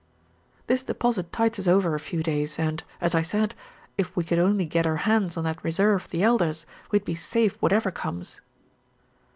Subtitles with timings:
[0.65, 3.53] "This deposit tides us over a few days, and, as I said,
[3.99, 7.13] if we could only get our hands on that reserve of the Elder's, we'd be
[7.13, 8.41] safe whatever comes."